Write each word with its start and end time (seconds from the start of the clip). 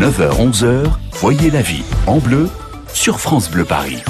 9h-11h, 0.00 0.84
voyez 1.12 1.50
la 1.50 1.62
vie 1.62 1.84
en 2.06 2.18
bleu 2.18 2.48
sur 2.92 3.20
France 3.20 3.50
Bleu 3.50 3.64
Paris. 3.64 4.02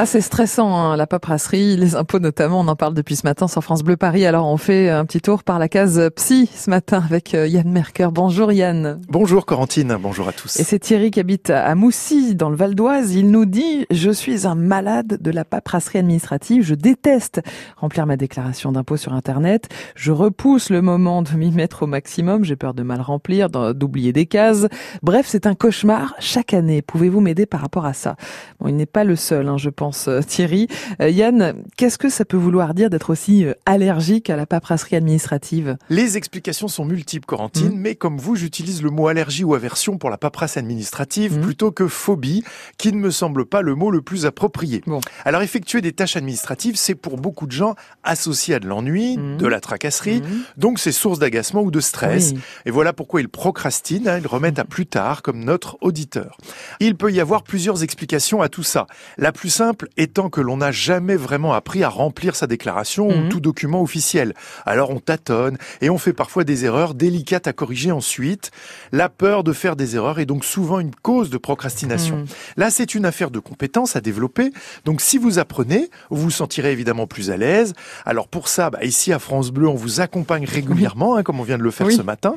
Ah, 0.00 0.06
c'est 0.06 0.20
stressant, 0.20 0.76
hein, 0.76 0.96
la 0.96 1.08
paperasserie, 1.08 1.76
les 1.76 1.96
impôts 1.96 2.20
notamment. 2.20 2.60
On 2.60 2.68
en 2.68 2.76
parle 2.76 2.94
depuis 2.94 3.16
ce 3.16 3.26
matin 3.26 3.48
sur 3.48 3.64
France 3.64 3.82
Bleu 3.82 3.96
Paris. 3.96 4.26
Alors, 4.26 4.46
on 4.46 4.56
fait 4.56 4.88
un 4.90 5.04
petit 5.04 5.20
tour 5.20 5.42
par 5.42 5.58
la 5.58 5.68
case 5.68 6.10
psy 6.14 6.48
ce 6.54 6.70
matin 6.70 7.02
avec 7.04 7.34
euh, 7.34 7.48
Yann 7.48 7.68
Merker. 7.68 8.10
Bonjour 8.12 8.52
Yann. 8.52 9.00
Bonjour 9.08 9.44
Corentine, 9.44 9.96
bonjour 10.00 10.28
à 10.28 10.32
tous. 10.32 10.60
Et 10.60 10.62
c'est 10.62 10.78
Thierry 10.78 11.10
qui 11.10 11.18
habite 11.18 11.50
à 11.50 11.74
Moussy, 11.74 12.36
dans 12.36 12.48
le 12.48 12.54
Val 12.54 12.76
d'Oise. 12.76 13.16
Il 13.16 13.32
nous 13.32 13.44
dit 13.44 13.86
«Je 13.90 14.12
suis 14.12 14.46
un 14.46 14.54
malade 14.54 15.18
de 15.20 15.30
la 15.32 15.44
paperasserie 15.44 15.98
administrative. 15.98 16.62
Je 16.62 16.76
déteste 16.76 17.40
remplir 17.76 18.06
ma 18.06 18.16
déclaration 18.16 18.70
d'impôt 18.70 18.96
sur 18.96 19.14
Internet. 19.14 19.68
Je 19.96 20.12
repousse 20.12 20.70
le 20.70 20.80
moment 20.80 21.22
de 21.22 21.32
m'y 21.32 21.50
mettre 21.50 21.82
au 21.82 21.86
maximum. 21.88 22.44
J'ai 22.44 22.54
peur 22.54 22.72
de 22.72 22.84
mal 22.84 23.00
remplir, 23.00 23.50
d'oublier 23.50 24.12
des 24.12 24.26
cases. 24.26 24.68
Bref, 25.02 25.26
c'est 25.28 25.44
un 25.44 25.56
cauchemar 25.56 26.14
chaque 26.20 26.54
année. 26.54 26.82
Pouvez-vous 26.82 27.20
m'aider 27.20 27.46
par 27.46 27.62
rapport 27.62 27.84
à 27.84 27.94
ça?» 27.94 28.14
Bon, 28.60 28.68
il 28.68 28.76
n'est 28.76 28.86
pas 28.86 29.02
le 29.02 29.16
seul, 29.16 29.48
hein, 29.48 29.56
je 29.56 29.70
pense 29.70 29.87
euh, 30.08 30.22
Thierry. 30.22 30.68
Euh, 31.00 31.08
Yann, 31.08 31.54
qu'est-ce 31.76 31.98
que 31.98 32.08
ça 32.08 32.24
peut 32.24 32.36
vouloir 32.36 32.74
dire 32.74 32.90
d'être 32.90 33.10
aussi 33.10 33.44
euh, 33.44 33.54
allergique 33.66 34.30
à 34.30 34.36
la 34.36 34.46
paperasserie 34.46 34.96
administrative? 34.96 35.76
Les 35.88 36.16
explications 36.16 36.68
sont 36.68 36.84
multiples, 36.84 37.26
Corentine, 37.26 37.74
mmh. 37.74 37.80
mais 37.80 37.94
comme 37.94 38.18
vous, 38.18 38.36
j'utilise 38.36 38.82
le 38.82 38.90
mot 38.90 39.08
allergie 39.08 39.44
ou 39.44 39.54
aversion 39.54 39.98
pour 39.98 40.10
la 40.10 40.18
paperasse 40.18 40.56
administrative 40.56 41.38
mmh. 41.38 41.40
plutôt 41.40 41.70
que 41.70 41.88
phobie, 41.88 42.44
qui 42.76 42.92
ne 42.92 42.98
me 42.98 43.10
semble 43.10 43.46
pas 43.46 43.62
le 43.62 43.74
mot 43.74 43.90
le 43.90 44.02
plus 44.02 44.26
approprié. 44.26 44.82
Alors, 45.24 45.42
effectuer 45.42 45.80
des 45.80 45.92
tâches 45.92 46.16
administratives, 46.16 46.76
c'est 46.76 46.94
pour 46.94 47.16
beaucoup 47.16 47.46
de 47.46 47.52
gens 47.52 47.74
associé 48.04 48.54
à 48.54 48.60
de 48.60 48.66
l'ennui, 48.66 49.16
mmh. 49.16 49.38
de 49.38 49.46
la 49.46 49.60
tracasserie, 49.60 50.22
donc 50.56 50.78
c'est 50.78 50.92
source 50.92 51.18
d'agacement 51.18 51.62
ou 51.62 51.70
de 51.70 51.80
stress. 51.80 52.34
Et 52.66 52.70
voilà 52.70 52.92
pourquoi 52.92 53.20
ils 53.20 53.28
procrastinent, 53.28 54.08
hein, 54.08 54.18
ils 54.20 54.26
remettent 54.26 54.58
à 54.58 54.64
plus 54.64 54.86
tard, 54.86 55.22
comme 55.22 55.44
notre 55.44 55.78
auditeur. 55.80 56.36
Il 56.80 56.96
peut 56.96 57.12
y 57.12 57.20
avoir 57.20 57.42
plusieurs 57.42 57.82
explications 57.82 58.42
à 58.42 58.48
tout 58.48 58.62
ça. 58.62 58.86
La 59.16 59.32
plus 59.32 59.50
simple, 59.50 59.77
étant 59.96 60.30
que 60.30 60.40
l'on 60.40 60.58
n'a 60.58 60.72
jamais 60.72 61.16
vraiment 61.16 61.52
appris 61.52 61.82
à 61.82 61.88
remplir 61.88 62.36
sa 62.36 62.46
déclaration 62.46 63.08
ou 63.08 63.14
mhm. 63.14 63.28
tout 63.28 63.40
document 63.40 63.82
officiel. 63.82 64.34
Alors 64.66 64.90
on 64.90 65.00
tâtonne 65.00 65.58
et 65.80 65.90
on 65.90 65.98
fait 65.98 66.12
parfois 66.12 66.44
des 66.44 66.64
erreurs 66.64 66.94
délicates 66.94 67.46
à 67.46 67.52
corriger 67.52 67.92
ensuite. 67.92 68.50
La 68.92 69.08
peur 69.08 69.44
de 69.44 69.52
faire 69.52 69.76
des 69.76 69.96
erreurs 69.96 70.18
est 70.18 70.26
donc 70.26 70.44
souvent 70.44 70.80
une 70.80 70.94
cause 70.94 71.30
de 71.30 71.38
procrastination. 71.38 72.18
Mhm. 72.18 72.26
Là, 72.56 72.70
c'est 72.70 72.94
une 72.94 73.04
affaire 73.04 73.30
de 73.30 73.38
compétences 73.38 73.96
à 73.96 74.00
développer. 74.00 74.50
Donc 74.84 75.00
si 75.00 75.18
vous 75.18 75.38
apprenez, 75.38 75.90
vous 76.10 76.22
vous 76.22 76.30
sentirez 76.30 76.72
évidemment 76.72 77.06
plus 77.06 77.30
à 77.30 77.36
l'aise. 77.36 77.74
Alors 78.04 78.28
pour 78.28 78.48
ça, 78.48 78.70
bah, 78.70 78.84
ici 78.84 79.12
à 79.12 79.18
France 79.18 79.50
Bleu, 79.50 79.68
on 79.68 79.74
vous 79.74 80.00
accompagne 80.00 80.44
régulièrement, 80.44 81.16
hein, 81.16 81.22
comme 81.22 81.40
on 81.40 81.44
vient 81.44 81.58
de 81.58 81.62
le 81.62 81.70
faire 81.70 81.90
ce 81.90 82.02
matin. 82.02 82.34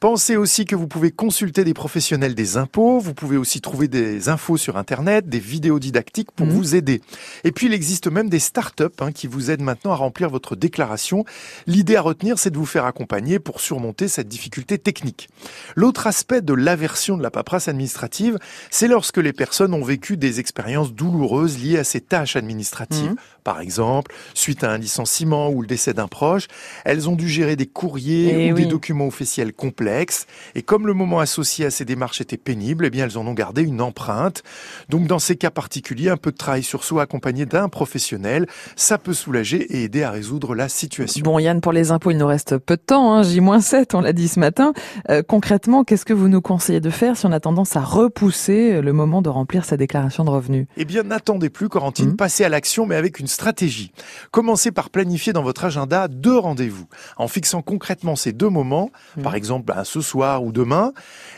Pensez 0.00 0.36
aussi 0.36 0.64
que 0.64 0.76
vous 0.76 0.86
pouvez 0.86 1.10
consulter 1.10 1.64
des 1.64 1.74
professionnels 1.74 2.34
des 2.34 2.56
impôts. 2.56 2.98
Vous 2.98 3.14
pouvez 3.14 3.36
aussi 3.36 3.60
trouver 3.60 3.88
des 3.88 4.28
infos 4.28 4.56
sur 4.56 4.76
Internet, 4.76 5.28
des 5.28 5.38
vidéos 5.38 5.78
didactiques 5.78 6.30
pour 6.32 6.46
mhm. 6.46 6.52
vous 6.52 6.73
aider 6.74 7.00
et 7.44 7.52
puis 7.52 7.66
il 7.66 7.74
existe 7.74 8.08
même 8.08 8.28
des 8.28 8.38
start-up 8.38 9.00
hein, 9.00 9.12
qui 9.12 9.26
vous 9.26 9.50
aident 9.50 9.62
maintenant 9.62 9.92
à 9.92 9.96
remplir 9.96 10.30
votre 10.30 10.56
déclaration. 10.56 11.24
L'idée 11.66 11.96
à 11.96 12.02
retenir, 12.02 12.38
c'est 12.38 12.50
de 12.50 12.58
vous 12.58 12.66
faire 12.66 12.84
accompagner 12.84 13.38
pour 13.38 13.60
surmonter 13.60 14.08
cette 14.08 14.28
difficulté 14.28 14.78
technique. 14.78 15.28
L'autre 15.76 16.06
aspect 16.06 16.42
de 16.42 16.54
l'aversion 16.54 17.16
de 17.16 17.22
la 17.22 17.30
paperasse 17.30 17.68
administrative, 17.68 18.38
c'est 18.70 18.88
lorsque 18.88 19.18
les 19.18 19.32
personnes 19.32 19.74
ont 19.74 19.84
vécu 19.84 20.16
des 20.16 20.40
expériences 20.40 20.92
douloureuses 20.92 21.58
liées 21.58 21.78
à 21.78 21.84
ces 21.84 22.00
tâches 22.00 22.36
administratives. 22.36 23.12
Mmh. 23.12 23.16
Par 23.44 23.60
exemple, 23.60 24.14
suite 24.32 24.64
à 24.64 24.70
un 24.70 24.78
licenciement 24.78 25.50
ou 25.50 25.60
le 25.60 25.68
décès 25.68 25.92
d'un 25.92 26.08
proche, 26.08 26.48
elles 26.86 27.10
ont 27.10 27.14
dû 27.14 27.28
gérer 27.28 27.56
des 27.56 27.66
courriers 27.66 28.46
eh 28.46 28.52
ou 28.52 28.54
des 28.54 28.64
documents 28.64 29.06
officiels 29.06 29.52
complexes. 29.52 30.26
Et 30.54 30.62
comme 30.62 30.86
le 30.86 30.94
moment 30.94 31.20
associé 31.20 31.66
à 31.66 31.70
ces 31.70 31.84
démarches 31.84 32.22
était 32.22 32.38
pénible, 32.38 32.86
eh 32.86 32.90
bien 32.90 33.04
elles 33.04 33.18
en 33.18 33.26
ont 33.26 33.34
gardé 33.34 33.62
une 33.62 33.82
empreinte. 33.82 34.42
Donc 34.88 35.06
dans 35.06 35.18
ces 35.18 35.36
cas 35.36 35.50
particuliers, 35.50 36.08
un 36.08 36.16
peu 36.16 36.32
de 36.32 36.38
travail 36.38 36.62
sur 36.64 36.82
sur 36.82 37.00
accompagné 37.00 37.46
d'un 37.46 37.68
professionnel. 37.68 38.46
Ça 38.76 38.98
peut 38.98 39.14
soulager 39.14 39.62
et 39.76 39.84
aider 39.84 40.02
à 40.02 40.10
résoudre 40.10 40.54
la 40.54 40.68
situation. 40.68 41.22
Bon 41.22 41.38
Yann, 41.38 41.60
pour 41.60 41.72
les 41.72 41.90
impôts, 41.90 42.10
il 42.10 42.18
nous 42.18 42.26
reste 42.26 42.58
peu 42.58 42.76
de 42.76 42.82
temps, 42.82 43.14
hein, 43.14 43.22
J-7, 43.22 43.94
on 43.94 44.00
l'a 44.00 44.12
dit 44.12 44.28
ce 44.28 44.40
matin. 44.40 44.72
Euh, 45.10 45.22
concrètement, 45.22 45.84
qu'est-ce 45.84 46.04
que 46.04 46.12
vous 46.12 46.28
nous 46.28 46.40
conseillez 46.40 46.80
de 46.80 46.90
faire 46.90 47.16
si 47.16 47.26
on 47.26 47.32
a 47.32 47.40
tendance 47.40 47.76
à 47.76 47.80
repousser 47.80 48.80
le 48.80 48.92
moment 48.92 49.22
de 49.22 49.28
remplir 49.28 49.64
sa 49.64 49.76
déclaration 49.76 50.24
de 50.24 50.30
revenus? 50.30 50.66
Eh 50.76 50.84
bien, 50.84 51.02
n'attendez 51.02 51.50
plus, 51.50 51.68
Corentine, 51.68 52.10
mmh. 52.10 52.16
passez 52.16 52.44
à 52.44 52.48
l'action, 52.48 52.86
mais 52.86 52.96
avec 52.96 53.18
une 53.18 53.26
stratégie. 53.26 53.92
Commencez 54.30 54.70
par 54.70 54.90
planifier 54.90 55.32
dans 55.32 55.42
votre 55.42 55.64
agenda 55.64 56.08
deux 56.08 56.38
rendez-vous. 56.38 56.86
En 57.16 57.28
fixant 57.28 57.62
concrètement 57.62 58.16
ces 58.16 58.32
deux 58.32 58.48
moments, 58.48 58.90
mmh. 59.16 59.22
par 59.22 59.34
exemple 59.34 59.64
ben, 59.66 59.84
ce 59.84 60.00
soir 60.00 60.44
ou 60.44 60.52
demain, 60.52 60.92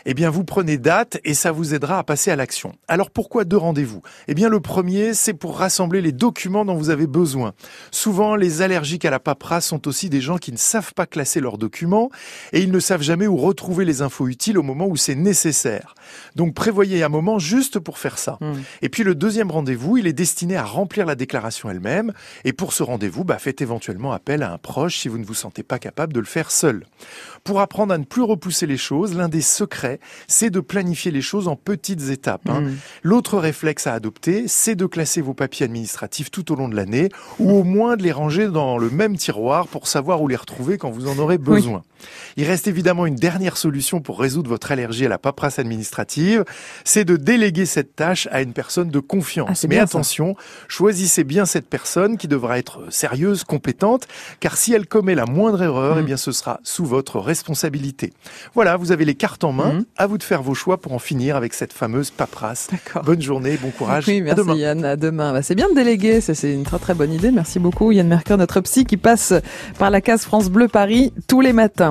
eh 0.05 0.13
bien, 0.13 0.29
vous 0.29 0.43
prenez 0.43 0.77
date 0.77 1.19
et 1.23 1.33
ça 1.33 1.51
vous 1.51 1.73
aidera 1.73 1.99
à 1.99 2.03
passer 2.03 2.31
à 2.31 2.35
l'action. 2.35 2.73
Alors, 2.87 3.09
pourquoi 3.09 3.43
deux 3.43 3.57
rendez-vous? 3.57 4.01
Eh 4.27 4.33
bien, 4.33 4.49
le 4.49 4.59
premier, 4.59 5.13
c'est 5.17 5.33
pour 5.33 5.57
rassembler 5.57 6.01
les 6.01 6.11
documents 6.11 6.65
dont 6.65 6.75
vous 6.75 6.89
avez 6.89 7.07
besoin. 7.07 7.53
Souvent, 7.91 8.35
les 8.35 8.61
allergiques 8.61 9.05
à 9.05 9.09
la 9.09 9.19
paperasse 9.19 9.67
sont 9.67 9.87
aussi 9.87 10.09
des 10.09 10.21
gens 10.21 10.37
qui 10.37 10.51
ne 10.51 10.57
savent 10.57 10.93
pas 10.93 11.05
classer 11.05 11.39
leurs 11.39 11.57
documents 11.57 12.09
et 12.53 12.61
ils 12.61 12.71
ne 12.71 12.79
savent 12.79 13.01
jamais 13.01 13.27
où 13.27 13.37
retrouver 13.37 13.85
les 13.85 14.01
infos 14.01 14.27
utiles 14.27 14.57
au 14.57 14.63
moment 14.63 14.87
où 14.87 14.95
c'est 14.95 15.15
nécessaire. 15.15 15.95
Donc 16.35 16.53
prévoyez 16.53 17.03
un 17.03 17.09
moment 17.09 17.39
juste 17.39 17.79
pour 17.79 17.97
faire 17.97 18.17
ça. 18.17 18.37
Hmm. 18.41 18.53
Et 18.81 18.89
puis 18.89 19.03
le 19.03 19.15
deuxième 19.15 19.51
rendez-vous, 19.51 19.97
il 19.97 20.07
est 20.07 20.13
destiné 20.13 20.55
à 20.55 20.63
remplir 20.63 21.05
la 21.05 21.15
déclaration 21.15 21.69
elle-même. 21.69 22.13
Et 22.45 22.53
pour 22.53 22.73
ce 22.73 22.83
rendez-vous, 22.83 23.23
bah, 23.23 23.39
faites 23.39 23.61
éventuellement 23.61 24.11
appel 24.13 24.43
à 24.43 24.53
un 24.53 24.57
proche 24.57 24.99
si 24.99 25.07
vous 25.07 25.17
ne 25.17 25.25
vous 25.25 25.33
sentez 25.33 25.63
pas 25.63 25.79
capable 25.79 26.13
de 26.13 26.19
le 26.19 26.25
faire 26.25 26.51
seul. 26.51 26.85
Pour 27.43 27.59
apprendre 27.59 27.93
à 27.93 27.97
ne 27.97 28.03
plus 28.03 28.21
repousser 28.21 28.67
les 28.67 28.77
choses, 28.77 29.15
l'un 29.15 29.29
des 29.29 29.41
secrets, 29.41 29.99
c'est 30.27 30.49
de 30.49 30.59
planifier 30.59 31.11
les 31.11 31.21
choses 31.21 31.47
en 31.47 31.55
petites 31.55 32.09
étapes. 32.09 32.49
Hein. 32.49 32.61
Hmm. 32.61 32.75
L'autre 33.03 33.37
réflexe 33.37 33.87
à 33.87 33.93
adopter, 33.93 34.47
c'est 34.47 34.75
de 34.75 34.85
classer 34.85 35.06
vos 35.17 35.33
papiers 35.33 35.65
administratifs 35.65 36.31
tout 36.31 36.51
au 36.51 36.55
long 36.55 36.69
de 36.69 36.75
l'année 36.75 37.09
ou 37.39 37.51
au 37.51 37.63
moins 37.63 37.97
de 37.97 38.03
les 38.03 38.11
ranger 38.11 38.47
dans 38.47 38.77
le 38.77 38.89
même 38.89 39.17
tiroir 39.17 39.67
pour 39.67 39.87
savoir 39.87 40.21
où 40.21 40.27
les 40.27 40.35
retrouver 40.35 40.77
quand 40.77 40.89
vous 40.89 41.07
en 41.07 41.17
aurez 41.17 41.37
besoin. 41.37 41.83
Il 42.35 42.45
reste 42.45 42.67
évidemment 42.67 43.05
une 43.05 43.15
dernière 43.15 43.57
solution 43.57 44.01
pour 44.01 44.19
résoudre 44.19 44.49
votre 44.49 44.71
allergie 44.71 45.05
à 45.05 45.09
la 45.09 45.17
paperasse 45.17 45.59
administrative, 45.59 46.45
c'est 46.83 47.05
de 47.05 47.17
déléguer 47.17 47.65
cette 47.65 47.95
tâche 47.95 48.27
à 48.31 48.41
une 48.41 48.53
personne 48.53 48.89
de 48.89 48.99
confiance. 48.99 49.63
Ah, 49.63 49.67
Mais 49.67 49.79
attention, 49.79 50.35
choisissez 50.67 51.23
bien 51.23 51.45
cette 51.45 51.67
personne 51.67 52.17
qui 52.17 52.27
devra 52.27 52.59
être 52.59 52.81
sérieuse, 52.89 53.43
compétente, 53.43 54.07
car 54.39 54.57
si 54.57 54.73
elle 54.73 54.87
commet 54.87 55.15
la 55.15 55.25
moindre 55.25 55.63
erreur, 55.63 55.95
mm. 55.95 55.99
eh 55.99 56.03
bien 56.03 56.17
ce 56.17 56.31
sera 56.31 56.59
sous 56.63 56.85
votre 56.85 57.19
responsabilité. 57.19 58.13
Voilà, 58.53 58.77
vous 58.77 58.91
avez 58.91 59.05
les 59.05 59.15
cartes 59.15 59.43
en 59.43 59.51
main, 59.51 59.73
mm. 59.73 59.85
à 59.97 60.07
vous 60.07 60.17
de 60.17 60.23
faire 60.23 60.43
vos 60.43 60.53
choix 60.53 60.77
pour 60.77 60.93
en 60.93 60.99
finir 60.99 61.35
avec 61.35 61.53
cette 61.53 61.73
fameuse 61.73 62.11
paperasse. 62.11 62.69
Bonne 63.03 63.21
journée, 63.21 63.57
bon 63.57 63.71
courage. 63.71 64.05
Oui, 64.07 64.21
merci 64.21 64.37
demain. 64.37 64.55
Yann 64.55 64.85
demain. 64.97 65.33
Bah, 65.33 65.41
c'est 65.41 65.55
bien 65.55 65.69
de 65.69 65.75
déléguer, 65.75 66.21
c'est 66.21 66.53
une 66.53 66.63
très 66.63 66.79
très 66.79 66.93
bonne 66.93 67.13
idée. 67.13 67.31
Merci 67.31 67.59
beaucoup 67.59 67.91
Yann 67.91 68.07
Mercure, 68.07 68.37
notre 68.37 68.61
psy 68.61 68.85
qui 68.85 68.97
passe 68.97 69.33
par 69.79 69.89
la 69.89 70.01
case 70.01 70.23
France 70.23 70.49
Bleu 70.49 70.67
Paris 70.67 71.13
tous 71.27 71.41
les 71.41 71.53
matins. 71.53 71.85